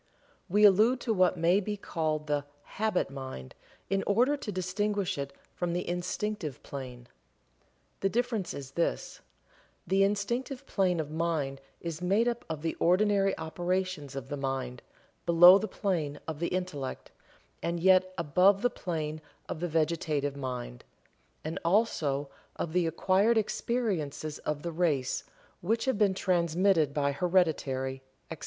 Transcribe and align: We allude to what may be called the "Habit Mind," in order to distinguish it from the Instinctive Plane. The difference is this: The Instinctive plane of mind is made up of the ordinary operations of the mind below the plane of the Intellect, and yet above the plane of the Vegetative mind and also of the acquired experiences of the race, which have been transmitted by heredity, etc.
We 0.49 0.63
allude 0.65 0.99
to 1.01 1.13
what 1.13 1.37
may 1.37 1.59
be 1.59 1.77
called 1.77 2.25
the 2.25 2.45
"Habit 2.79 3.11
Mind," 3.11 3.53
in 3.87 4.01
order 4.07 4.35
to 4.35 4.51
distinguish 4.51 5.15
it 5.15 5.31
from 5.53 5.73
the 5.73 5.87
Instinctive 5.87 6.63
Plane. 6.63 7.05
The 7.99 8.09
difference 8.09 8.51
is 8.55 8.71
this: 8.71 9.21
The 9.85 10.01
Instinctive 10.03 10.65
plane 10.65 10.99
of 10.99 11.11
mind 11.11 11.61
is 11.81 12.01
made 12.01 12.27
up 12.27 12.45
of 12.49 12.63
the 12.63 12.73
ordinary 12.79 13.37
operations 13.37 14.15
of 14.15 14.29
the 14.29 14.37
mind 14.37 14.81
below 15.27 15.59
the 15.59 15.67
plane 15.67 16.19
of 16.27 16.39
the 16.39 16.47
Intellect, 16.47 17.11
and 17.61 17.79
yet 17.79 18.11
above 18.17 18.63
the 18.63 18.71
plane 18.71 19.21
of 19.47 19.59
the 19.59 19.67
Vegetative 19.67 20.35
mind 20.35 20.83
and 21.43 21.59
also 21.63 22.27
of 22.55 22.73
the 22.73 22.87
acquired 22.87 23.37
experiences 23.37 24.39
of 24.39 24.63
the 24.63 24.71
race, 24.71 25.25
which 25.61 25.85
have 25.85 25.99
been 25.99 26.15
transmitted 26.15 26.91
by 26.91 27.11
heredity, 27.11 28.01
etc. 28.31 28.39